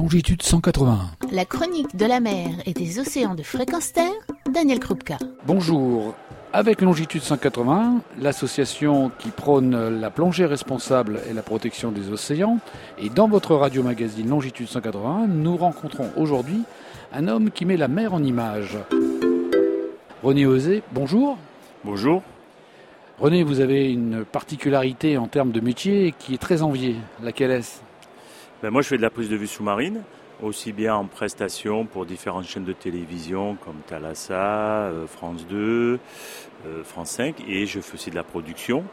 longitude 0.00 0.40
181. 0.40 1.10
La 1.30 1.44
chronique 1.44 1.94
de 1.94 2.06
la 2.06 2.20
mer 2.20 2.48
et 2.64 2.72
des 2.72 3.00
océans 3.00 3.34
de 3.34 3.42
fréquence 3.42 3.92
terre, 3.92 4.14
Daniel 4.50 4.80
Krupka. 4.80 5.18
Bonjour. 5.46 6.14
Avec 6.54 6.80
Longitude 6.80 7.20
181, 7.20 8.00
l'association 8.18 9.10
qui 9.18 9.28
prône 9.28 10.00
la 10.00 10.08
plongée 10.08 10.46
responsable 10.46 11.20
et 11.28 11.34
la 11.34 11.42
protection 11.42 11.92
des 11.92 12.08
océans, 12.08 12.60
et 12.98 13.10
dans 13.10 13.28
votre 13.28 13.54
radio-magazine 13.54 14.30
Longitude 14.30 14.68
181, 14.68 15.26
nous 15.26 15.58
rencontrons 15.58 16.08
aujourd'hui 16.16 16.62
un 17.12 17.28
homme 17.28 17.50
qui 17.50 17.66
met 17.66 17.76
la 17.76 17.88
mer 17.88 18.14
en 18.14 18.24
image. 18.24 18.78
René 20.22 20.46
Osé, 20.46 20.82
bonjour. 20.92 21.36
Bonjour. 21.84 22.22
René, 23.18 23.42
vous 23.42 23.60
avez 23.60 23.92
une 23.92 24.24
particularité 24.24 25.18
en 25.18 25.26
termes 25.26 25.52
de 25.52 25.60
métier 25.60 26.14
qui 26.18 26.32
est 26.32 26.38
très 26.38 26.62
enviée. 26.62 26.96
Laquelle 27.22 27.50
est-ce? 27.50 27.89
Ben 28.62 28.70
Moi, 28.70 28.82
je 28.82 28.88
fais 28.88 28.96
de 28.98 29.02
la 29.02 29.10
prise 29.10 29.30
de 29.30 29.36
vue 29.36 29.46
sous-marine, 29.46 30.02
aussi 30.42 30.72
bien 30.72 30.94
en 30.94 31.06
prestation 31.06 31.86
pour 31.86 32.04
différentes 32.04 32.44
chaînes 32.44 32.64
de 32.64 32.74
télévision 32.74 33.56
comme 33.64 33.76
Thalassa, 33.86 34.34
euh, 34.34 35.06
France 35.06 35.46
2, 35.48 35.98
euh, 36.66 36.84
France 36.84 37.10
5, 37.12 37.36
et 37.48 37.64
je 37.64 37.80
fais 37.80 37.94
aussi 37.94 38.10
de 38.10 38.16
la 38.16 38.22
production. 38.22 38.84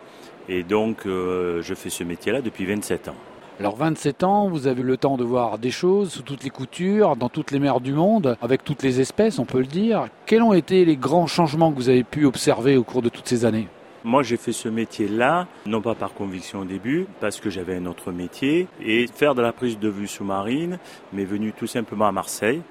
Et 0.48 0.63
donc, 0.63 1.05
euh, 1.05 1.62
je 1.62 1.73
fais 1.73 1.90
ce 1.90 2.05
métier-là 2.05 2.41
depuis 2.41 2.66
27 2.66 3.09
ans. 3.09 3.16
Alors 3.59 3.76
27 3.76 4.23
ans, 4.23 4.49
vous 4.49 4.67
avez 4.67 4.84
le 4.84 4.95
temps 4.95 5.17
de 5.17 5.26
voir 5.26 5.57
des 5.57 5.71
choses 5.71 6.12
sous 6.12 6.21
toutes 6.21 6.43
les 6.43 6.49
coutures, 6.49 7.18
dans 7.18 7.27
toutes 7.27 7.52
les 7.52 7.59
mers 7.59 7.81
du 7.81 7.91
monde, 7.91 8.38
avec 8.41 8.63
toutes 8.63 8.84
les 8.84 9.02
espèces, 9.02 9.40
on 9.40 9.45
peut 9.45 9.59
le 9.59 9.65
dire. 9.65 10.07
Quels 10.27 10.43
ont 10.43 10.54
été 10.54 10.85
les 10.85 10.95
grands 10.95 11.27
changements 11.27 11.71
que 11.71 11.77
vous 11.77 11.90
avez 11.90 12.04
pu 12.04 12.26
observer 12.26 12.77
au 12.77 12.84
cours 12.84 13.02
de 13.02 13.09
toutes 13.09 13.27
ces 13.27 13.43
années? 13.43 13.68
Moi, 14.08 14.24
j'ai 14.24 14.38
fait 14.38 14.54
ce 14.54 14.70
métier-là, 14.70 15.48
non 15.66 15.82
pas 15.82 15.94
par 15.94 16.14
conviction 16.14 16.62
au 16.62 16.66
début, 16.66 17.06
parce 17.20 17.40
que 17.40 17.50
j'avais 17.50 17.76
un 17.76 17.86
autre 17.86 18.12
métier. 18.12 18.68
Et 18.82 19.05
faire 19.08 19.36
de 19.36 19.41
la 19.41 19.52
prise 19.52 19.77
de 19.77 19.90
vue 19.90 20.08
sous-marine 20.08 20.80
m'est 21.12 21.26
venu 21.26 21.52
tout 21.52 21.68
simplement 21.68 22.08
à 22.08 22.14
Marseille, 22.14 22.62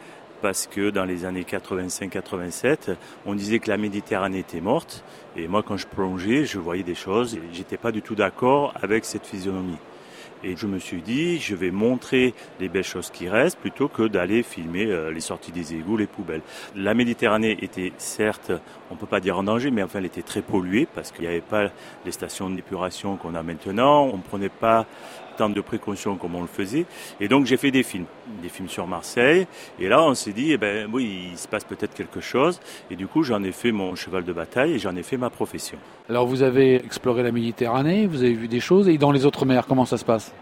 parce 0.40 0.66
que 0.66 0.90
dans 0.90 1.04
les 1.04 1.26
années 1.26 1.42
85-87, 1.42 2.96
on 3.26 3.34
disait 3.34 3.58
que 3.58 3.68
la 3.68 3.76
Méditerranée 3.76 4.38
était 4.38 4.62
morte. 4.62 5.04
Et 5.36 5.46
moi, 5.46 5.62
quand 5.62 5.76
je 5.76 5.86
plongeais, 5.86 6.46
je 6.46 6.58
voyais 6.58 6.82
des 6.82 6.94
choses 6.94 7.34
et 7.34 7.42
j'étais 7.52 7.76
pas 7.76 7.92
du 7.92 8.00
tout 8.00 8.14
d'accord 8.14 8.72
avec 8.80 9.04
cette 9.04 9.26
physionomie. 9.26 9.78
Et 10.44 10.56
je 10.56 10.66
me 10.66 10.78
suis 10.78 11.02
dit, 11.02 11.38
je 11.38 11.54
vais 11.54 11.70
montrer 11.70 12.34
les 12.60 12.68
belles 12.68 12.84
choses 12.84 13.10
qui 13.10 13.28
restent 13.28 13.58
plutôt 13.58 13.88
que 13.88 14.06
d'aller 14.06 14.42
filmer 14.42 14.86
euh, 14.86 15.10
les 15.10 15.20
sorties 15.20 15.52
des 15.52 15.74
égouts, 15.74 15.96
les 15.96 16.06
poubelles. 16.06 16.42
La 16.74 16.94
Méditerranée 16.94 17.56
était 17.62 17.92
certes, 17.98 18.52
on 18.90 18.96
peut 18.96 19.06
pas 19.06 19.20
dire 19.20 19.38
en 19.38 19.42
danger, 19.42 19.70
mais 19.70 19.82
enfin 19.82 19.98
elle 19.98 20.06
était 20.06 20.22
très 20.22 20.42
polluée 20.42 20.86
parce 20.94 21.10
qu'il 21.10 21.22
n'y 21.22 21.28
avait 21.28 21.40
pas 21.40 21.70
les 22.04 22.12
stations 22.12 22.50
d'épuration 22.50 23.16
qu'on 23.16 23.34
a 23.34 23.42
maintenant. 23.42 24.04
On 24.04 24.18
ne 24.18 24.22
prenait 24.22 24.48
pas 24.48 24.86
tant 25.36 25.48
de 25.48 25.60
précautions 25.60 26.16
comme 26.16 26.34
on 26.34 26.42
le 26.42 26.46
faisait. 26.46 26.86
Et 27.20 27.28
donc 27.28 27.46
j'ai 27.46 27.56
fait 27.56 27.70
des 27.70 27.82
films, 27.82 28.06
des 28.42 28.48
films 28.48 28.68
sur 28.68 28.86
Marseille. 28.86 29.46
Et 29.78 29.88
là, 29.88 30.02
on 30.02 30.14
s'est 30.14 30.32
dit, 30.32 30.52
eh 30.52 30.56
ben 30.56 30.88
oui, 30.92 31.30
il 31.32 31.38
se 31.38 31.46
passe 31.48 31.64
peut-être 31.64 31.94
quelque 31.94 32.20
chose. 32.20 32.60
Et 32.90 32.96
du 32.96 33.06
coup, 33.06 33.22
j'en 33.22 33.42
ai 33.42 33.52
fait 33.52 33.72
mon 33.72 33.94
cheval 33.94 34.24
de 34.24 34.32
bataille 34.32 34.72
et 34.72 34.78
j'en 34.78 34.96
ai 34.96 35.02
fait 35.02 35.16
ma 35.16 35.30
profession. 35.30 35.78
Alors 36.08 36.26
vous 36.26 36.42
avez 36.42 36.76
exploré 36.76 37.22
la 37.22 37.32
Méditerranée, 37.32 38.06
vous 38.06 38.22
avez 38.22 38.34
vu 38.34 38.48
des 38.48 38.60
choses. 38.60 38.88
Et 38.88 38.98
dans 38.98 39.12
les 39.12 39.26
autres 39.26 39.46
mers, 39.46 39.66
comment 39.66 39.84
ça 39.84 39.98
se 39.98 40.04
passe? 40.04 40.32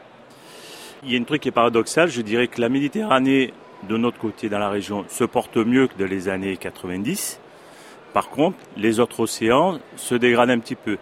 Il 1.05 1.13
y 1.13 1.17
a 1.17 1.21
un 1.21 1.25
truc 1.25 1.43
qui 1.43 1.49
est 1.49 1.53
paradoxal. 1.53 2.09
Je 2.09 2.23
dirais 2.23 2.49
que 2.49 2.61
la 2.61 2.69
Méditerranée, 2.69 3.53
de 3.89 3.97
notre 3.97 4.19
côté, 4.19 4.49
dans 4.49 4.59
la 4.59 4.71
région, 4.71 5.05
se 5.09 5.25
porte 5.25 5.57
mieux 5.57 5.87
que 5.87 5.99
dans 5.99 6.09
les 6.09 6.29
années 6.29 6.57
90. 6.57 7.41
Par 8.15 8.31
contre, 8.31 8.57
les 8.77 9.01
autres 9.01 9.21
océans 9.21 9.79
se 9.97 10.15
dégradent 10.15 10.51
un 10.51 10.61
petit 10.61 10.77
peu 10.77 10.99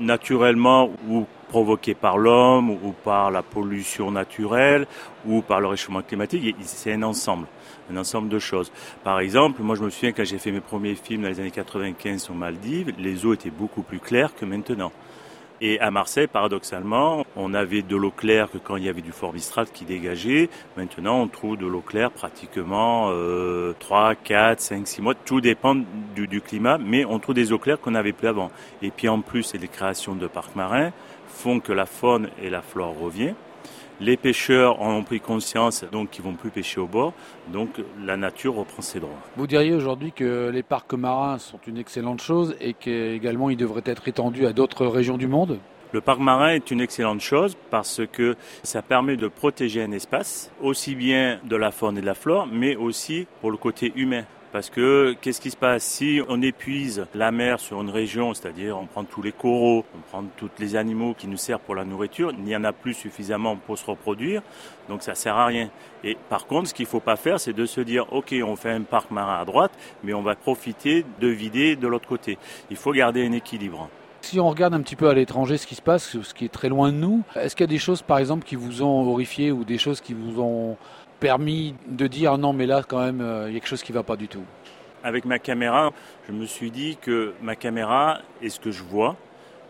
naturellement 0.00 0.90
ou 1.08 1.26
provoqué 1.44 1.94
par 1.94 2.18
l'homme 2.18 2.70
ou 2.70 2.94
par 3.04 3.30
la 3.30 3.42
pollution 3.42 4.10
naturelle 4.10 4.86
ou 5.26 5.42
par 5.42 5.60
le 5.60 5.68
réchauffement 5.68 6.02
climatique. 6.02 6.56
C'est 6.62 6.92
un 6.92 7.02
ensemble, 7.02 7.46
un 7.90 7.96
ensemble 7.96 8.28
de 8.28 8.38
choses. 8.38 8.72
Par 9.02 9.20
exemple, 9.20 9.62
moi 9.62 9.76
je 9.76 9.82
me 9.82 9.90
souviens 9.90 10.12
quand 10.12 10.24
j'ai 10.24 10.38
fait 10.38 10.52
mes 10.52 10.60
premiers 10.60 10.94
films 10.94 11.22
dans 11.22 11.28
les 11.28 11.40
années 11.40 11.50
95 11.50 12.30
aux 12.30 12.34
Maldives, 12.34 12.92
les 12.98 13.24
eaux 13.24 13.34
étaient 13.34 13.50
beaucoup 13.50 13.82
plus 13.82 14.00
claires 14.00 14.34
que 14.34 14.44
maintenant. 14.44 14.92
Et 15.60 15.78
à 15.78 15.90
Marseille, 15.90 16.26
paradoxalement, 16.26 17.24
on 17.36 17.54
avait 17.54 17.82
de 17.82 17.96
l'eau 17.96 18.10
claire 18.10 18.50
que 18.50 18.58
quand 18.58 18.76
il 18.76 18.84
y 18.84 18.88
avait 18.88 19.02
du 19.02 19.12
fort 19.12 19.32
Mistral 19.32 19.66
qui 19.72 19.84
dégageait. 19.84 20.50
Maintenant, 20.76 21.20
on 21.20 21.28
trouve 21.28 21.56
de 21.56 21.66
l'eau 21.66 21.80
claire 21.80 22.10
pratiquement 22.10 23.10
euh, 23.12 23.72
3, 23.78 24.16
4, 24.16 24.60
5, 24.60 24.86
6 24.86 25.02
mois. 25.02 25.14
Tout 25.14 25.40
dépend 25.40 25.76
du, 26.14 26.26
du 26.26 26.40
climat, 26.40 26.76
mais 26.76 27.04
on 27.04 27.20
trouve 27.20 27.36
des 27.36 27.52
eaux 27.52 27.58
claires 27.58 27.80
qu'on 27.80 27.92
n'avait 27.92 28.12
plus 28.12 28.26
avant. 28.26 28.50
Et 28.82 28.90
puis 28.90 29.08
en 29.08 29.20
plus, 29.20 29.44
c'est 29.44 29.58
les 29.58 29.68
créations 29.68 30.16
de 30.16 30.26
parcs 30.26 30.56
marins 30.56 30.90
font 31.28 31.60
que 31.60 31.72
la 31.72 31.86
faune 31.86 32.28
et 32.42 32.50
la 32.50 32.62
flore 32.62 32.94
reviennent. 32.98 33.34
Les 34.00 34.16
pêcheurs 34.16 34.82
en 34.82 34.92
ont 34.92 35.04
pris 35.04 35.20
conscience, 35.20 35.84
donc 35.92 36.18
ils 36.18 36.22
vont 36.22 36.34
plus 36.34 36.50
pêcher 36.50 36.80
au 36.80 36.86
bord. 36.86 37.12
Donc 37.52 37.80
la 38.04 38.16
nature 38.16 38.56
reprend 38.56 38.82
ses 38.82 38.98
droits. 38.98 39.20
Vous 39.36 39.46
diriez 39.46 39.72
aujourd'hui 39.72 40.10
que 40.10 40.50
les 40.52 40.64
parcs 40.64 40.94
marins 40.94 41.38
sont 41.38 41.60
une 41.66 41.78
excellente 41.78 42.20
chose 42.20 42.56
et 42.60 42.74
qu'également 42.74 43.50
ils 43.50 43.56
devraient 43.56 43.82
être 43.84 44.08
étendus 44.08 44.46
à 44.46 44.52
d'autres 44.52 44.86
régions 44.86 45.16
du 45.16 45.28
monde? 45.28 45.58
Le 45.92 46.00
parc 46.00 46.18
marin 46.18 46.48
est 46.48 46.72
une 46.72 46.80
excellente 46.80 47.20
chose 47.20 47.56
parce 47.70 48.02
que 48.10 48.34
ça 48.64 48.82
permet 48.82 49.16
de 49.16 49.28
protéger 49.28 49.80
un 49.80 49.92
espace, 49.92 50.50
aussi 50.60 50.96
bien 50.96 51.38
de 51.44 51.54
la 51.54 51.70
faune 51.70 51.96
et 51.96 52.00
de 52.00 52.06
la 52.06 52.14
flore, 52.14 52.48
mais 52.50 52.74
aussi 52.74 53.28
pour 53.40 53.52
le 53.52 53.56
côté 53.56 53.92
humain. 53.94 54.24
Parce 54.54 54.70
que 54.70 55.16
qu'est-ce 55.20 55.40
qui 55.40 55.50
se 55.50 55.56
passe 55.56 55.82
si 55.82 56.20
on 56.28 56.40
épuise 56.40 57.06
la 57.12 57.32
mer 57.32 57.58
sur 57.58 57.82
une 57.82 57.90
région, 57.90 58.34
c'est-à-dire 58.34 58.78
on 58.78 58.86
prend 58.86 59.02
tous 59.02 59.20
les 59.20 59.32
coraux, 59.32 59.84
on 59.96 59.98
prend 59.98 60.22
tous 60.36 60.48
les 60.60 60.76
animaux 60.76 61.12
qui 61.12 61.26
nous 61.26 61.36
servent 61.36 61.62
pour 61.62 61.74
la 61.74 61.84
nourriture, 61.84 62.30
il 62.30 62.44
n'y 62.44 62.54
en 62.54 62.62
a 62.62 62.72
plus 62.72 62.94
suffisamment 62.94 63.56
pour 63.56 63.76
se 63.76 63.84
reproduire, 63.84 64.42
donc 64.88 65.02
ça 65.02 65.16
sert 65.16 65.34
à 65.34 65.46
rien. 65.46 65.70
Et 66.04 66.16
par 66.28 66.46
contre, 66.46 66.68
ce 66.68 66.74
qu'il 66.74 66.86
faut 66.86 67.00
pas 67.00 67.16
faire, 67.16 67.40
c'est 67.40 67.52
de 67.52 67.66
se 67.66 67.80
dire 67.80 68.06
ok, 68.12 68.32
on 68.46 68.54
fait 68.54 68.70
un 68.70 68.82
parc 68.82 69.10
marin 69.10 69.40
à 69.40 69.44
droite, 69.44 69.72
mais 70.04 70.14
on 70.14 70.22
va 70.22 70.36
profiter 70.36 71.04
de 71.18 71.26
vider 71.26 71.74
de 71.74 71.88
l'autre 71.88 72.06
côté. 72.06 72.38
Il 72.70 72.76
faut 72.76 72.92
garder 72.92 73.26
un 73.26 73.32
équilibre. 73.32 73.88
Si 74.20 74.38
on 74.38 74.48
regarde 74.48 74.72
un 74.72 74.80
petit 74.80 74.96
peu 74.96 75.08
à 75.08 75.14
l'étranger 75.14 75.58
ce 75.58 75.66
qui 75.66 75.74
se 75.74 75.82
passe, 75.82 76.16
ce 76.22 76.32
qui 76.32 76.44
est 76.46 76.52
très 76.52 76.68
loin 76.68 76.92
de 76.92 76.96
nous, 76.96 77.24
est-ce 77.34 77.56
qu'il 77.56 77.64
y 77.64 77.68
a 77.68 77.72
des 77.72 77.78
choses 77.78 78.02
par 78.02 78.18
exemple 78.18 78.46
qui 78.46 78.54
vous 78.54 78.82
ont 78.82 79.10
horrifié 79.10 79.50
ou 79.50 79.64
des 79.64 79.78
choses 79.78 80.00
qui 80.00 80.14
vous 80.14 80.40
ont 80.40 80.78
permis 81.24 81.74
de 81.88 82.06
dire 82.06 82.36
non 82.36 82.52
mais 82.52 82.66
là 82.66 82.82
quand 82.86 83.02
même 83.02 83.22
euh, 83.22 83.48
il 83.48 83.54
y 83.54 83.56
a 83.56 83.60
quelque 83.60 83.70
chose 83.70 83.82
qui 83.82 83.92
ne 83.92 83.96
va 83.96 84.02
pas 84.02 84.16
du 84.16 84.28
tout 84.28 84.44
Avec 85.02 85.24
ma 85.24 85.38
caméra, 85.38 85.90
je 86.28 86.32
me 86.32 86.44
suis 86.44 86.70
dit 86.70 86.98
que 87.00 87.32
ma 87.40 87.56
caméra 87.56 88.18
est 88.42 88.50
ce 88.50 88.60
que 88.60 88.70
je 88.70 88.82
vois 88.82 89.16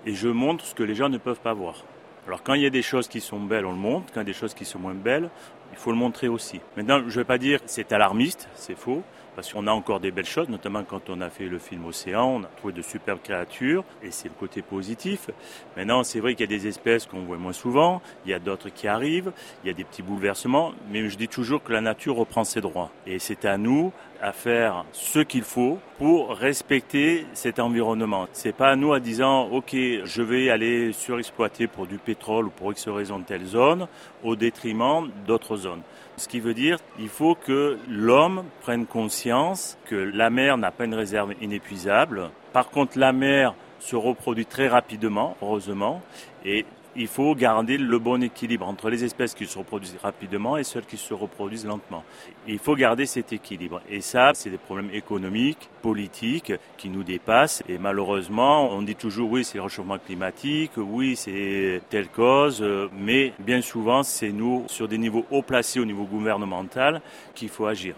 et 0.05 0.15
je 0.15 0.27
montre 0.27 0.65
ce 0.65 0.75
que 0.75 0.83
les 0.83 0.97
gens 0.97 1.09
ne 1.09 1.17
peuvent 1.17 1.39
pas 1.39 1.55
voir. 1.55 1.85
Alors 2.27 2.43
quand 2.43 2.55
il 2.55 2.63
y 2.63 2.67
a 2.67 2.71
des 2.71 2.83
choses 2.83 3.07
qui 3.07 3.21
sont 3.21 3.39
belles, 3.39 3.67
on 3.67 3.71
le 3.71 3.79
montre, 3.79 4.07
quand 4.13 4.21
il 4.21 4.27
y 4.27 4.31
a 4.31 4.33
des 4.35 4.41
choses 4.43 4.53
qui 4.53 4.65
sont 4.65 4.81
moins 4.81 4.95
belles, 4.95 5.31
il 5.71 5.79
faut 5.79 5.93
le 5.93 5.97
montrer 5.97 6.27
aussi. 6.27 6.61
Maintenant, 6.77 6.99
je 6.99 7.05
ne 7.05 7.21
vais 7.21 7.25
pas 7.25 7.39
dire 7.39 7.61
c'est 7.67 7.93
alarmiste, 7.93 8.49
c'est 8.57 8.77
faux, 8.77 9.05
parce 9.35 9.53
qu'on 9.53 9.67
a 9.67 9.73
encore 9.73 10.01
des 10.01 10.11
belles 10.11 10.25
choses, 10.25 10.49
notamment 10.49 10.85
quand 10.85 11.11
on 11.11 11.21
a 11.21 11.31
fait 11.31 11.47
le 11.47 11.59
film 11.59 11.85
Océan, 11.87 12.27
on 12.27 12.43
a 12.43 12.49
trouvé 12.57 12.73
de 12.73 12.83
superbes 12.83 13.21
créatures, 13.23 13.85
et 14.03 14.11
c'est 14.11 14.29
le 14.29 14.35
côté 14.35 14.63
positif. 14.63 15.31
Maintenant, 15.77 16.05
c'est 16.05 16.21
vrai 16.21 16.35
qu'il 16.35 16.51
y 16.51 16.55
a 16.55 16.59
des 16.59 16.67
espèces 16.67 17.07
qu'on 17.07 17.23
voit 17.23 17.37
moins 17.37 17.53
souvent, 17.53 18.03
il 18.25 18.31
y 18.31 18.35
a 18.35 18.39
d'autres 18.39 18.69
qui 18.69 18.89
arrivent, 18.89 19.33
il 19.63 19.69
y 19.69 19.71
a 19.71 19.75
des 19.75 19.85
petits 19.85 20.03
bouleversements, 20.03 20.73
mais 20.91 21.09
je 21.09 21.17
dis 21.17 21.29
toujours 21.29 21.63
que 21.63 21.73
la 21.73 21.81
nature 21.81 22.17
reprend 22.17 22.45
ses 22.45 22.61
droits. 22.61 22.91
Et 23.07 23.19
c'est 23.19 23.45
à 23.45 23.59
nous 23.59 23.93
à 24.23 24.33
faire 24.33 24.85
ce 24.93 25.19
qu'il 25.19 25.43
faut 25.43 25.79
pour 25.99 26.31
respecter 26.31 27.27
cet 27.35 27.59
environnement. 27.59 28.27
C'est 28.33 28.55
pas 28.55 28.71
à 28.71 28.77
nous 28.77 28.93
à 28.93 29.01
disant, 29.01 29.49
OK, 29.49 29.73
je 29.75 30.23
vais 30.23 30.49
aller 30.49 30.93
surexploiter 30.93 31.67
pour 31.67 31.87
du 31.87 31.99
pétrole 31.99 32.47
ou 32.47 32.51
pour 32.51 32.73
X 32.73 32.89
raison 32.89 33.19
de 33.19 33.25
telle 33.25 33.45
zone, 33.45 33.87
au 34.23 34.37
détriment 34.37 35.11
d'autres 35.27 35.57
zones. 35.57 35.83
Ce 36.17 36.29
qui 36.29 36.41
veut 36.41 36.55
dire 36.55 36.79
il 36.99 37.09
faut 37.09 37.35
que 37.35 37.79
l'homme 37.89 38.45
prenne 38.61 38.87
conscience 38.87 39.77
que 39.87 39.97
la 39.97 40.31
mer 40.31 40.57
n'a 40.59 40.71
pas 40.71 40.85
une 40.85 40.95
réserve 40.95 41.35
inépuisable. 41.41 42.31
Par 42.53 42.71
contre, 42.71 42.99
la 42.99 43.13
mer 43.13 43.55
se 43.81 43.97
reproduit 43.97 44.47
très 44.47 44.69
rapidement, 44.69 45.37
heureusement, 45.43 46.01
et 46.45 46.65
il 46.97 47.09
faut 47.09 47.35
garder 47.35 47.79
le 47.79 47.99
bon 47.99 48.23
équilibre 48.23 48.67
entre 48.67 48.91
les 48.91 49.05
espèces 49.05 49.35
qui 49.35 49.47
se 49.47 49.59
reproduisent 49.59 49.99
rapidement 50.03 50.57
et 50.57 50.65
celles 50.65 50.87
qui 50.87 50.97
se 50.97 51.15
reproduisent 51.15 51.67
lentement. 51.67 52.05
Il 52.47 52.59
faut 52.59 52.77
garder 52.77 53.07
cet 53.07 53.33
équilibre. 53.33 53.81
Et 53.89 54.01
ça, 54.01 54.33
c'est 54.35 54.51
des 54.51 54.59
problèmes 54.59 54.91
économiques, 54.93 55.69
politiques 55.83 56.53
qui 56.77 56.89
nous 56.89 57.03
dépassent. 57.03 57.63
Et 57.69 57.79
malheureusement, 57.79 58.71
on 58.73 58.83
dit 58.83 58.97
toujours 58.97 59.31
oui, 59.31 59.45
c'est 59.45 59.59
le 59.59 59.65
réchauffement 59.65 59.99
climatique, 59.99 60.73
oui, 60.77 61.17
c'est 61.17 61.83
telle 61.91 62.09
cause, 62.09 62.65
mais 62.93 63.33
bien 63.39 63.61
souvent, 63.61 64.03
c'est 64.03 64.33
nous, 64.33 64.65
sur 64.69 64.89
des 64.89 64.99
niveaux 64.99 65.25
haut 65.31 65.43
placés 65.43 65.81
au 65.81 65.85
niveau 65.85 66.05
gouvernemental, 66.05 67.01
qu'il 67.35 67.49
faut 67.49 67.67
agir. 67.67 67.95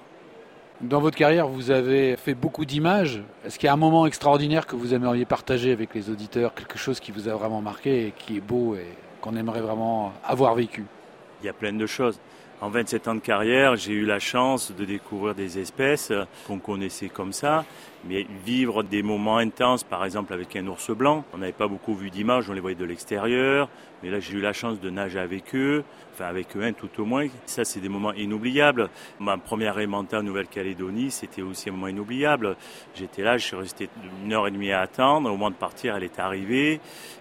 Dans 0.83 1.01
votre 1.01 1.17
carrière, 1.17 1.49
vous 1.49 1.71
avez 1.71 2.17
fait 2.17 2.35
beaucoup 2.35 2.67
d'images. 2.67 3.23
Est-ce 3.47 3.59
qu'il 3.59 3.67
y 3.67 3.71
a 3.71 3.73
un 3.73 3.79
moment 3.79 4.05
extraordinaire 4.05 4.67
que 4.67 4.77
vous 4.77 4.93
aimeriez 4.93 5.25
partager 5.25 5.73
avec 5.73 5.95
les 5.95 6.11
auditeurs, 6.11 6.53
quelque 6.53 6.77
chose 6.77 7.01
qui 7.01 7.13
vous 7.13 7.29
a 7.29 7.35
vraiment 7.35 7.63
marqué 7.63 8.09
et 8.09 8.11
qui 8.13 8.37
est 8.37 8.43
beau 8.43 8.75
et 8.75 8.87
qu'on 9.23 9.37
aimerait 9.37 9.63
vraiment 9.63 10.13
avoir 10.23 10.55
vécu? 10.55 10.85
Il 11.43 11.47
y 11.47 11.49
a 11.49 11.55
plein 11.55 11.73
de 11.73 11.87
choses. 11.87 12.21
En 12.63 12.71
27 12.71 13.09
ans 13.09 13.15
de 13.15 13.21
carrière, 13.21 13.77
j'ai 13.77 13.93
eu 13.93 14.07
la 14.07 14.19
chance 14.19 14.73
de 14.73 14.87
découvrir 14.87 15.35
des 15.35 15.59
espèces 15.59 16.11
qu'on 16.47 16.59
connaissait 16.59 17.11
comme 17.11 17.35
ça, 17.35 17.67
mais 18.09 18.27
vivre 18.47 18.83
des 18.83 19.03
moments 19.03 19.37
intenses, 19.37 19.85
par 19.85 20.07
exemple 20.07 20.33
avec 20.33 20.57
un 20.57 20.67
ours 20.67 20.91
blanc, 20.91 21.23
on 21.35 21.39
n'avait 21.39 21.53
pas 21.53 21.69
beaucoup 21.69 21.95
vu 21.95 22.09
d'images, 22.09 22.49
on 22.49 22.55
les 22.55 22.61
voyait 22.61 22.75
de 22.75 22.85
l'extérieur, 22.87 23.69
mais 24.03 24.09
là 24.11 24.21
j'ai 24.21 24.35
eu 24.35 24.41
la 24.41 24.55
chance 24.55 24.81
de 24.81 24.89
nager 24.89 25.19
avec 25.19 25.55
eux, 25.55 25.85
enfin 26.15 26.27
avec 26.27 26.57
eux 26.57 26.63
un 26.63 26.73
tout 26.73 26.89
au 26.99 27.05
moins. 27.05 27.27
Ça 27.45 27.65
c'est 27.65 27.81
des 27.81 27.91
moments 27.91 28.15
inoubliables. 28.15 28.89
Ma 29.21 29.37
première 29.37 29.79
aimantin 29.79 30.21
en 30.21 30.23
Nouvelle-Calédonie, 30.23 31.11
c'était 31.11 31.43
aussi 31.43 31.69
un 31.69 31.73
moment 31.73 31.89
inoubliable. 31.89 32.57
J'étais 32.95 33.23
là, 33.23 33.37
je 33.37 33.45
suis 33.45 33.57
resté 33.57 33.91
une 34.25 34.33
heure 34.33 34.47
et 34.47 34.51
demie 34.51 34.73
à 34.73 34.81
attendre, 34.81 35.29
au 35.29 35.33
moment 35.33 35.51
de 35.51 35.57
partir, 35.57 35.95
elle 35.95 36.05
est 36.05 36.19
arrivée, 36.19 36.81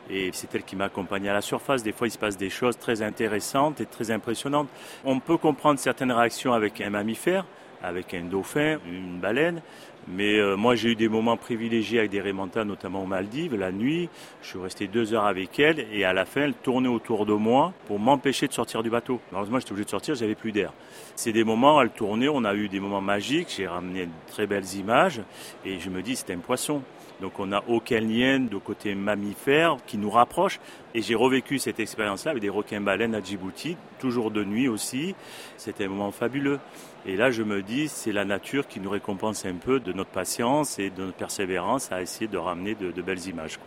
et 0.10 0.30
c'est 0.34 0.54
elle 0.56 0.64
qui 0.64 0.76
m'a 0.76 0.86
accompagné 0.86 1.30
à 1.30 1.34
la 1.34 1.42
surface. 1.42 1.84
Des 1.84 1.92
fois 1.92 2.08
il 2.08 2.12
se 2.12 2.18
passe 2.18 2.38
des 2.38 2.50
choses 2.50 2.78
très 2.78 3.02
intéressantes 3.02 3.82
et 3.82 3.86
très 3.86 4.12
impressionnantes. 4.12 4.70
On 5.04 5.20
peut 5.26 5.38
comprendre 5.38 5.80
certaines 5.80 6.12
réactions 6.12 6.54
avec 6.54 6.82
un 6.82 6.90
mammifère, 6.90 7.46
avec 7.84 8.14
un 8.14 8.24
dauphin, 8.24 8.78
une 8.88 9.20
baleine. 9.20 9.62
Mais 10.08 10.38
euh, 10.38 10.56
moi, 10.56 10.76
j'ai 10.76 10.90
eu 10.90 10.96
des 10.96 11.10
moments 11.10 11.38
privilégiés 11.38 12.00
avec 12.00 12.12
des 12.12 12.22
rémantas, 12.22 12.64
notamment 12.64 13.04
aux 13.04 13.08
Maldives, 13.08 13.56
la 13.56 13.72
nuit. 13.72 14.10
Je 14.42 14.50
suis 14.50 14.60
resté 14.60 14.88
deux 14.88 15.14
heures 15.14 15.26
avec 15.26 15.60
elle 15.60 15.88
et 15.92 16.06
à 16.06 16.14
la 16.14 16.26
fin, 16.26 16.42
elle 16.42 16.54
tournait 16.54 16.90
autour 16.90 17.26
de 17.26 17.34
moi 17.34 17.74
pour 17.88 18.00
m'empêcher 18.00 18.48
de 18.48 18.54
sortir 18.54 18.84
du 18.84 18.90
bateau. 18.90 19.20
Malheureusement, 19.32 19.60
j'étais 19.60 19.72
obligé 19.72 19.86
de 19.86 19.90
sortir, 19.90 20.16
j'avais 20.16 20.36
plus 20.36 20.52
d'air. 20.52 20.74
C'est 21.16 21.32
des 21.32 21.44
moments, 21.44 21.82
elle 21.82 21.90
tournait, 21.90 22.28
on 22.28 22.44
a 22.44 22.54
eu 22.54 22.70
des 22.70 22.80
moments 22.80 23.02
magiques, 23.02 23.54
j'ai 23.58 23.68
ramené 23.68 24.06
de 24.06 24.12
très 24.28 24.46
belles 24.46 24.76
images 24.76 25.22
et 25.66 25.80
je 25.80 25.90
me 25.90 26.02
dis, 26.02 26.16
c'est 26.16 26.32
un 26.32 26.40
poisson. 26.40 26.84
Donc 27.22 27.40
on 27.40 27.48
n'a 27.48 27.64
aucun 27.68 28.02
lien 28.02 28.40
de 28.40 28.58
côté 28.58 28.94
mammifère 28.94 29.78
qui 29.88 29.98
nous 29.98 30.10
rapproche. 30.10 30.60
Et 30.94 31.02
j'ai 31.02 31.16
revécu 31.16 31.60
cette 31.60 31.80
expérience-là 31.80 32.32
avec 32.32 32.42
des 32.42 32.50
requins-baleines 32.50 33.16
à 33.16 33.22
Djibouti, 33.22 33.78
toujours 34.00 34.32
de 34.32 34.44
nuit 34.44 34.68
aussi. 34.68 35.16
C'était 35.58 35.86
un 35.86 35.90
moment 35.90 36.12
fabuleux. 36.12 36.60
Et 37.06 37.16
là, 37.16 37.32
je 37.32 37.44
me 37.44 37.62
dis, 37.62 37.88
c'est 37.88 38.12
la 38.12 38.26
nature 38.26 38.68
qui 38.68 38.80
nous 38.80 38.90
récompense 38.90 39.46
un 39.46 39.54
peu 39.54 39.80
de 39.80 39.94
notre 39.96 40.12
patience 40.12 40.78
et 40.80 40.90
de 40.90 41.04
notre 41.04 41.18
persévérance 41.18 41.92
à 41.92 42.02
essayer 42.02 42.28
de 42.28 42.38
ramener 42.38 42.76
de, 42.76 43.02
belles 43.02 43.28
images. 43.28 43.60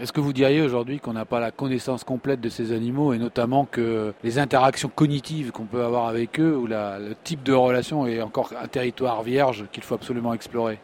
Est-ce 0.00 0.12
que 0.12 0.20
vous 0.20 0.32
diriez 0.32 0.62
aujourd'hui 0.62 0.98
qu'on 0.98 1.12
n'a 1.12 1.24
pas 1.24 1.38
la 1.38 1.52
connaissance 1.52 2.02
complète 2.02 2.40
de 2.40 2.48
ces 2.48 2.72
animaux 2.72 3.12
et 3.12 3.18
notamment 3.18 3.64
que 3.64 4.12
les 4.24 4.38
interactions 4.38 4.90
cognitives 4.92 5.52
qu'on 5.52 5.66
peut 5.66 5.84
avoir 5.84 6.08
avec 6.08 6.40
eux 6.40 6.56
ou 6.56 6.66
le 6.66 7.14
type 7.22 7.42
de 7.44 7.52
relation 7.52 8.06
est 8.06 8.20
encore 8.20 8.52
un 8.60 8.66
territoire 8.66 9.22
vierge 9.22 9.66
qu'il 9.72 9.84
faut 9.84 9.94
absolument 9.94 10.34
explorer? 10.34 10.78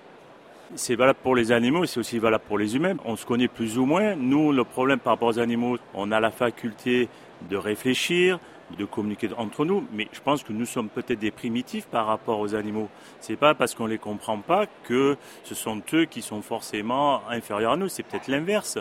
C'est 0.77 0.95
valable 0.95 1.19
pour 1.21 1.35
les 1.35 1.51
animaux, 1.51 1.85
c'est 1.87 1.99
aussi 1.99 2.21
valable 2.21 2.45
pour 2.47 2.57
les 2.57 2.77
humains. 2.77 2.95
On 3.05 3.17
se 3.17 3.27
connaît 3.27 3.49
plus 3.49 3.77
ou 3.77 3.87
moins. 3.87 4.15
Nous, 4.15 4.53
le 4.53 4.63
problème 4.63 5.01
par 5.01 5.15
rapport 5.15 5.29
aux 5.29 5.39
animaux, 5.41 5.79
on 5.95 6.13
a 6.13 6.21
la 6.21 6.31
faculté 6.31 7.09
de 7.51 7.57
réfléchir, 7.57 8.39
de 8.79 8.85
communiquer 8.85 9.29
entre 9.37 9.65
nous, 9.65 9.87
mais 9.93 10.09
je 10.13 10.21
pense 10.21 10.43
que 10.43 10.53
nous 10.53 10.67
sommes 10.67 10.89
peut-être 10.89 11.19
des 11.19 11.31
primitifs 11.31 11.87
par 11.87 12.07
rapport 12.07 12.41
aux 12.41 12.55
animaux. 12.55 12.89
C'est 13.21 13.37
pas 13.37 13.55
parce 13.55 13.75
qu'on 13.75 13.87
les 13.87 13.99
comprend 13.99 14.39
pas 14.39 14.67
que 14.85 15.17
ce 15.45 15.55
sont 15.55 15.83
eux 15.93 16.05
qui 16.05 16.23
sont 16.23 16.43
forcément 16.43 17.29
inférieurs 17.29 17.73
à 17.73 17.77
nous. 17.77 17.89
C'est 17.89 18.03
peut-être 18.03 18.29
l'inverse. 18.29 18.79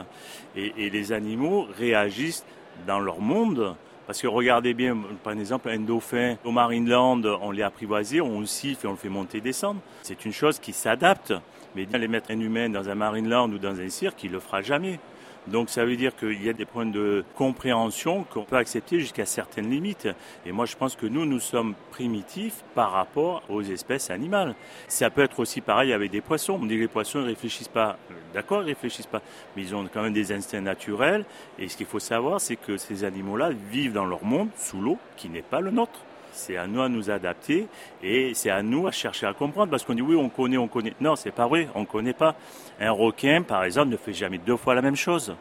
Et, 0.56 0.90
les 0.90 1.12
animaux 1.12 1.68
réagissent 1.78 2.46
dans 2.88 3.00
leur 3.00 3.20
monde 3.20 3.76
parce 4.08 4.22
que 4.22 4.28
regardez 4.28 4.74
bien, 4.74 4.98
par 5.24 5.34
exemple, 5.34 5.70
un 5.70 5.82
dauphin 5.82 6.36
au 6.44 6.52
Marineland, 6.52 7.22
on 7.42 7.52
l'est 7.52 7.62
apprivoisé, 7.62 8.22
on 8.22 8.40
le 8.40 8.48
siffle 8.48 8.88
et 8.88 8.90
on 8.90 8.94
le 8.94 8.98
fait 8.98 9.08
monter 9.08 9.38
et 9.38 9.42
descendre. 9.42 9.82
C'est 10.02 10.26
une 10.26 10.34
chose 10.34 10.58
qui 10.58 10.74
s'adapte. 10.74 11.32
Mais 11.76 11.86
les 11.94 12.08
mettre 12.08 12.32
un 12.32 12.40
humain 12.40 12.70
dans 12.70 12.90
un 12.90 12.96
Marineland 12.96 13.52
ou 13.52 13.60
dans 13.60 13.80
un 13.80 13.90
cirque, 13.90 14.24
il 14.24 14.32
le 14.32 14.40
fera 14.40 14.64
jamais. 14.64 15.00
Donc 15.48 15.70
ça 15.70 15.86
veut 15.86 15.96
dire 15.96 16.16
qu'il 16.16 16.44
y 16.44 16.50
a 16.50 16.54
des 16.54 16.66
points 16.66 16.86
de 16.86 17.24
compréhension 17.36 18.24
qu'on 18.24 18.44
peut 18.44 18.58
accepter 18.58 19.00
jusqu'à 19.00 19.26
certaines 19.26 19.70
limites. 19.70 20.08
Et 20.46 20.52
moi 20.52 20.66
je 20.66 20.76
pense 20.76 20.96
que 20.96 21.06
nous, 21.06 21.26
nous 21.26 21.40
sommes 21.40 21.76
primitifs 21.92 22.64
par 22.76 22.92
rapport 22.92 23.44
aux 23.50 23.62
espèces 23.62 24.10
animales. 24.10 24.56
Ça 24.88 25.10
peut 25.10 25.22
être 25.22 25.40
aussi 25.40 25.62
pareil 25.62 25.94
avec 25.94 26.12
des 26.12 26.22
poissons. 26.22 26.60
On 26.62 26.66
dit 26.66 26.76
que 26.76 26.82
les 26.82 26.88
poissons 26.88 27.20
ne 27.20 27.26
réfléchissent 27.26 27.68
pas. 27.68 27.98
D'accord, 28.34 28.62
ils 28.62 28.66
ne 28.66 28.70
réfléchissent 28.70 29.08
pas. 29.08 29.22
Mais 29.56 29.64
ils 29.64 29.76
ont 29.76 29.88
quand 29.92 30.04
même 30.04 30.14
des 30.14 30.32
instincts 30.32 30.62
naturels. 30.62 31.26
Et 31.58 31.68
ce 31.68 31.78
qu'il 31.78 31.86
faut 31.86 32.00
savoir, 32.00 32.40
c'est 32.42 32.56
que 32.56 32.78
ces 32.78 33.04
animaux-là 33.04 33.50
vivent 33.72 33.94
dans 33.94 34.06
leur 34.06 34.24
monde, 34.24 34.50
sous 34.56 34.80
l'eau, 34.80 34.98
qui 35.18 35.30
n'est 35.30 35.42
pas 35.42 35.62
le 35.62 35.72
nôtre. 35.72 36.00
C'est 36.40 36.56
à 36.56 36.68
nous 36.68 36.82
à 36.82 36.88
nous 36.88 37.12
adapter 37.12 37.68
et 38.02 38.34
c'est 38.34 38.50
à 38.50 38.64
nous 38.64 38.88
à 38.88 38.92
chercher 38.92 39.26
à 39.26 39.34
comprendre 39.34 39.70
parce 39.70 39.84
qu'on 39.84 39.94
dit 39.94 40.02
oui, 40.02 40.16
on 40.16 40.30
connaît, 40.30 40.58
on 40.58 40.70
connaît. 40.70 40.94
Non, 41.02 41.18
c'est 41.18 41.32
pas 41.32 41.48
vrai, 41.48 41.68
on 41.76 41.82
ne 41.82 41.86
connaît 41.86 42.14
pas. 42.14 42.36
Un 42.80 42.92
requin, 42.92 43.42
par 43.42 43.66
exemple, 43.66 43.90
ne 43.90 43.98
fait 43.98 44.14
jamais 44.14 44.38
deux 44.38 44.56
fois 44.56 44.74
la 44.74 44.82
même 44.82 44.96
chose. 44.96 45.36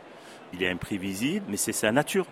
Il 0.52 0.62
est 0.62 0.68
imprévisible, 0.68 1.46
mais 1.48 1.56
c'est 1.56 1.72
sa 1.72 1.92
nature. 1.92 2.26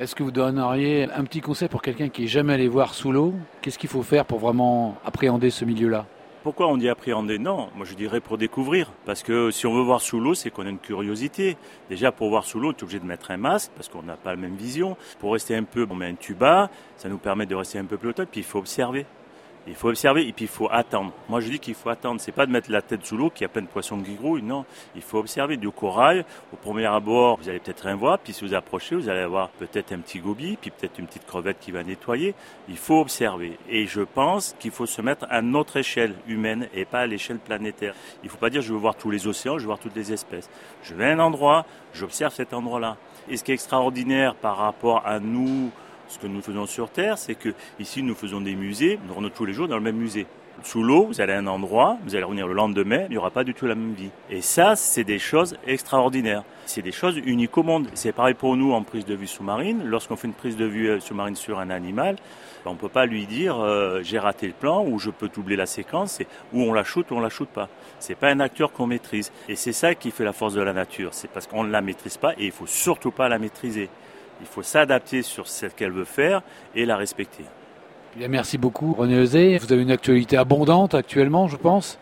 Est-ce 0.00 0.16
que 0.16 0.24
vous 0.24 0.32
donneriez 0.32 1.08
un 1.12 1.24
petit 1.24 1.40
conseil 1.40 1.68
pour 1.68 1.80
quelqu'un 1.80 2.08
qui 2.08 2.24
est 2.24 2.26
jamais 2.26 2.54
allé 2.54 2.66
voir 2.66 2.92
sous 2.92 3.12
l'eau? 3.12 3.34
Qu'est-ce 3.62 3.78
qu'il 3.78 3.90
faut 3.90 4.02
faire 4.02 4.24
pour 4.24 4.40
vraiment 4.40 4.96
appréhender 5.04 5.50
ce 5.50 5.64
milieu-là? 5.64 6.06
Pourquoi 6.42 6.68
on 6.68 6.76
dit 6.76 6.88
appréhender 6.88 7.38
Non, 7.38 7.68
moi 7.76 7.84
je 7.84 7.94
dirais 7.94 8.20
pour 8.20 8.38
découvrir. 8.38 8.92
Parce 9.04 9.22
que 9.22 9.50
si 9.50 9.66
on 9.66 9.74
veut 9.74 9.82
voir 9.82 10.00
sous 10.00 10.20
l'eau, 10.20 10.34
c'est 10.34 10.50
qu'on 10.50 10.66
a 10.66 10.70
une 10.70 10.78
curiosité. 10.78 11.56
Déjà, 11.88 12.12
pour 12.12 12.28
voir 12.30 12.44
sous 12.44 12.58
l'eau, 12.58 12.68
on 12.68 12.72
est 12.72 12.82
obligé 12.82 12.98
de 12.98 13.04
mettre 13.04 13.30
un 13.30 13.36
masque 13.36 13.72
parce 13.74 13.88
qu'on 13.88 14.02
n'a 14.02 14.16
pas 14.16 14.30
la 14.30 14.36
même 14.36 14.56
vision. 14.56 14.96
Pour 15.18 15.32
rester 15.32 15.54
un 15.54 15.64
peu, 15.64 15.86
on 15.90 15.94
met 15.94 16.06
un 16.06 16.14
tuba, 16.14 16.70
ça 16.96 17.08
nous 17.08 17.18
permet 17.18 17.46
de 17.46 17.54
rester 17.54 17.78
un 17.78 17.84
peu 17.84 17.96
plus 17.96 18.08
longtemps, 18.08 18.26
puis 18.30 18.40
il 18.40 18.46
faut 18.46 18.58
observer. 18.58 19.06
Il 19.66 19.74
faut 19.74 19.88
observer 19.88 20.26
et 20.26 20.32
puis 20.32 20.46
il 20.46 20.50
faut 20.50 20.68
attendre. 20.70 21.12
Moi 21.28 21.40
je 21.40 21.50
dis 21.50 21.58
qu'il 21.58 21.74
faut 21.74 21.90
attendre. 21.90 22.20
C'est 22.20 22.32
pas 22.32 22.46
de 22.46 22.50
mettre 22.50 22.70
la 22.70 22.82
tête 22.82 23.04
sous 23.04 23.16
l'eau 23.16 23.30
qu'il 23.30 23.42
y 23.42 23.44
a 23.44 23.48
plein 23.48 23.62
de 23.62 23.66
poissons 23.66 24.00
qui 24.00 24.14
grouillent. 24.14 24.42
Non, 24.42 24.64
il 24.96 25.02
faut 25.02 25.18
observer 25.18 25.56
du 25.56 25.70
corail. 25.70 26.24
Au 26.52 26.56
premier 26.56 26.86
abord, 26.86 27.38
vous 27.38 27.48
allez 27.48 27.58
peut-être 27.58 27.84
rien 27.84 27.94
voir. 27.94 28.18
Puis 28.18 28.32
si 28.32 28.44
vous 28.44 28.54
approchez, 28.54 28.94
vous 28.94 29.08
allez 29.08 29.20
avoir 29.20 29.50
peut-être 29.50 29.92
un 29.92 29.98
petit 29.98 30.18
gobi, 30.18 30.56
puis 30.60 30.70
peut-être 30.70 30.98
une 30.98 31.06
petite 31.06 31.26
crevette 31.26 31.58
qui 31.60 31.72
va 31.72 31.82
nettoyer. 31.82 32.34
Il 32.68 32.78
faut 32.78 33.00
observer. 33.00 33.58
Et 33.68 33.86
je 33.86 34.00
pense 34.00 34.56
qu'il 34.58 34.70
faut 34.70 34.86
se 34.86 35.02
mettre 35.02 35.26
à 35.28 35.42
notre 35.42 35.76
échelle 35.76 36.14
humaine 36.26 36.68
et 36.74 36.84
pas 36.84 37.00
à 37.00 37.06
l'échelle 37.06 37.38
planétaire. 37.38 37.94
Il 38.24 38.30
faut 38.30 38.38
pas 38.38 38.50
dire 38.50 38.62
je 38.62 38.72
veux 38.72 38.78
voir 38.78 38.96
tous 38.96 39.10
les 39.10 39.26
océans, 39.26 39.58
je 39.58 39.62
veux 39.62 39.66
voir 39.66 39.78
toutes 39.78 39.96
les 39.96 40.12
espèces. 40.12 40.48
Je 40.82 40.94
vais 40.94 41.04
à 41.04 41.12
un 41.12 41.18
endroit, 41.18 41.66
j'observe 41.92 42.32
cet 42.32 42.54
endroit-là. 42.54 42.96
Et 43.28 43.36
ce 43.36 43.44
qui 43.44 43.50
est 43.50 43.54
extraordinaire 43.54 44.34
par 44.34 44.56
rapport 44.56 45.02
à 45.06 45.20
nous, 45.20 45.70
ce 46.10 46.18
que 46.18 46.26
nous 46.26 46.42
faisons 46.42 46.66
sur 46.66 46.90
Terre, 46.90 47.16
c'est 47.16 47.36
que 47.36 47.54
ici 47.78 48.02
nous 48.02 48.14
faisons 48.14 48.40
des 48.40 48.54
musées, 48.54 48.98
nous 49.06 49.14
rentrons 49.14 49.30
tous 49.30 49.44
les 49.46 49.52
jours 49.52 49.68
dans 49.68 49.76
le 49.76 49.82
même 49.82 49.96
musée. 49.96 50.26
Sous 50.62 50.82
l'eau, 50.82 51.06
vous 51.06 51.20
allez 51.22 51.32
à 51.32 51.38
un 51.38 51.46
endroit, 51.46 51.96
vous 52.04 52.14
allez 52.14 52.24
revenir 52.24 52.46
le 52.46 52.52
lendemain, 52.52 53.04
il 53.04 53.12
n'y 53.12 53.16
aura 53.16 53.30
pas 53.30 53.44
du 53.44 53.54
tout 53.54 53.66
la 53.66 53.74
même 53.74 53.94
vie. 53.94 54.10
Et 54.28 54.42
ça, 54.42 54.76
c'est 54.76 55.04
des 55.04 55.18
choses 55.18 55.56
extraordinaires. 55.66 56.42
C'est 56.66 56.82
des 56.82 56.92
choses 56.92 57.16
uniques 57.16 57.56
au 57.56 57.62
monde. 57.62 57.88
C'est 57.94 58.12
pareil 58.12 58.34
pour 58.34 58.56
nous 58.56 58.72
en 58.72 58.82
prise 58.82 59.06
de 59.06 59.14
vue 59.14 59.26
sous-marine. 59.26 59.82
Lorsqu'on 59.86 60.16
fait 60.16 60.28
une 60.28 60.34
prise 60.34 60.56
de 60.56 60.66
vue 60.66 60.88
euh, 60.88 61.00
sous-marine 61.00 61.34
sur 61.34 61.58
un 61.58 61.70
animal, 61.70 62.16
on 62.66 62.72
ne 62.72 62.78
peut 62.78 62.90
pas 62.90 63.06
lui 63.06 63.26
dire 63.26 63.58
euh, 63.58 64.00
j'ai 64.02 64.18
raté 64.18 64.46
le 64.46 64.52
plan 64.52 64.84
ou 64.84 64.98
je 64.98 65.08
peux 65.08 65.28
doubler 65.28 65.56
la 65.56 65.66
séquence. 65.66 66.20
Ou 66.52 66.62
on 66.62 66.74
la 66.74 66.84
shoot 66.84 67.10
ou 67.10 67.14
on 67.14 67.20
la 67.20 67.30
shoot 67.30 67.48
pas. 67.48 67.68
C'est 67.98 68.14
pas 68.14 68.28
un 68.28 68.40
acteur 68.40 68.72
qu'on 68.72 68.86
maîtrise. 68.86 69.32
Et 69.48 69.56
c'est 69.56 69.72
ça 69.72 69.94
qui 69.94 70.10
fait 70.10 70.24
la 70.24 70.34
force 70.34 70.54
de 70.54 70.60
la 70.60 70.74
nature. 70.74 71.14
C'est 71.14 71.30
parce 71.30 71.46
qu'on 71.46 71.64
ne 71.64 71.70
la 71.70 71.80
maîtrise 71.80 72.18
pas 72.18 72.34
et 72.34 72.46
il 72.46 72.52
faut 72.52 72.66
surtout 72.66 73.12
pas 73.12 73.28
la 73.28 73.38
maîtriser. 73.38 73.88
Il 74.40 74.46
faut 74.46 74.62
s'adapter 74.62 75.22
sur 75.22 75.48
ce 75.48 75.66
qu'elle 75.66 75.92
veut 75.92 76.04
faire 76.04 76.42
et 76.74 76.84
la 76.84 76.96
respecter. 76.96 77.44
Bien, 78.16 78.28
merci 78.28 78.58
beaucoup 78.58 78.92
René 78.92 79.16
Eusé. 79.16 79.58
Vous 79.58 79.72
avez 79.72 79.82
une 79.82 79.90
actualité 79.90 80.36
abondante 80.36 80.94
actuellement, 80.94 81.46
je 81.48 81.56
pense 81.56 81.98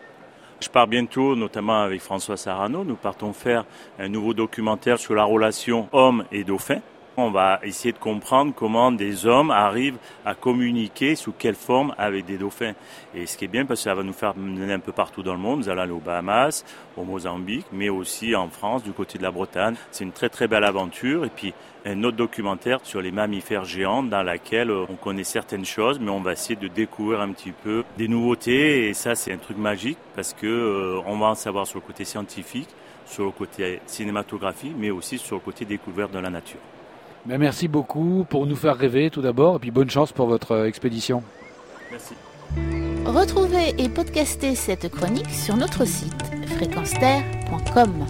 je 0.61 0.69
pars 0.69 0.87
bientôt, 0.87 1.35
notamment 1.35 1.83
avec 1.83 2.01
François 2.01 2.37
Sarano. 2.37 2.83
Nous 2.83 2.95
partons 2.95 3.33
faire 3.33 3.65
un 3.97 4.09
nouveau 4.09 4.33
documentaire 4.33 4.99
sur 4.99 5.15
la 5.15 5.23
relation 5.23 5.87
homme 5.93 6.25
et 6.31 6.43
dauphin. 6.43 6.79
On 7.25 7.31
va 7.31 7.59
essayer 7.63 7.91
de 7.91 7.97
comprendre 7.97 8.53
comment 8.55 8.91
des 8.91 9.25
hommes 9.25 9.51
arrivent 9.51 9.97
à 10.25 10.35
communiquer 10.35 11.15
sous 11.15 11.31
quelle 11.31 11.55
forme 11.55 11.93
avec 11.97 12.25
des 12.25 12.37
dauphins. 12.37 12.73
Et 13.13 13.25
ce 13.25 13.37
qui 13.37 13.45
est 13.45 13.49
bien, 13.49 13.65
parce 13.65 13.81
que 13.81 13.83
ça 13.83 13.95
va 13.95 14.03
nous 14.03 14.13
faire 14.13 14.35
mener 14.35 14.73
un 14.73 14.79
peu 14.79 14.91
partout 14.91 15.23
dans 15.23 15.33
le 15.33 15.39
monde. 15.39 15.59
Nous 15.59 15.69
allons 15.69 15.81
aller 15.81 15.91
aux 15.91 15.99
Bahamas, 15.99 16.63
au 16.97 17.03
Mozambique, 17.03 17.65
mais 17.71 17.89
aussi 17.89 18.35
en 18.35 18.49
France, 18.49 18.83
du 18.83 18.91
côté 18.91 19.17
de 19.17 19.23
la 19.23 19.31
Bretagne. 19.31 19.75
C'est 19.91 20.03
une 20.03 20.11
très 20.11 20.29
très 20.29 20.47
belle 20.47 20.63
aventure. 20.63 21.25
Et 21.25 21.29
puis 21.29 21.53
un 21.85 22.03
autre 22.03 22.17
documentaire 22.17 22.79
sur 22.83 23.01
les 23.01 23.11
mammifères 23.11 23.65
géants 23.65 24.03
dans 24.03 24.23
laquelle 24.23 24.71
on 24.71 24.95
connaît 24.95 25.23
certaines 25.23 25.65
choses, 25.65 25.99
mais 25.99 26.11
on 26.11 26.21
va 26.21 26.33
essayer 26.33 26.55
de 26.55 26.67
découvrir 26.67 27.21
un 27.21 27.31
petit 27.31 27.51
peu 27.51 27.83
des 27.97 28.07
nouveautés. 28.07 28.89
Et 28.89 28.93
ça, 28.93 29.15
c'est 29.15 29.33
un 29.33 29.37
truc 29.37 29.57
magique 29.57 29.97
parce 30.15 30.33
que 30.33 30.47
euh, 30.47 31.01
on 31.05 31.17
va 31.17 31.27
en 31.27 31.35
savoir 31.35 31.67
sur 31.67 31.79
le 31.79 31.85
côté 31.85 32.05
scientifique, 32.05 32.69
sur 33.05 33.25
le 33.25 33.31
côté 33.31 33.79
cinématographie, 33.85 34.73
mais 34.77 34.89
aussi 34.89 35.17
sur 35.17 35.35
le 35.35 35.41
côté 35.41 35.65
découverte 35.65 36.11
de 36.11 36.19
la 36.19 36.29
nature. 36.29 36.59
Ben, 37.25 37.37
merci 37.37 37.67
beaucoup 37.67 38.25
pour 38.29 38.45
nous 38.45 38.55
faire 38.55 38.77
rêver 38.77 39.09
tout 39.09 39.21
d'abord 39.21 39.57
et 39.57 39.59
puis 39.59 39.71
bonne 39.71 39.89
chance 39.89 40.11
pour 40.11 40.27
votre 40.27 40.53
euh, 40.53 40.67
expédition. 40.67 41.23
Merci. 41.91 42.13
Retrouvez 43.05 43.75
et 43.77 43.89
podcastez 43.89 44.55
cette 44.55 44.89
chronique 44.89 45.29
sur 45.29 45.55
notre 45.55 45.85
site 45.85 46.23
fréquenceterre.com. 46.57 48.05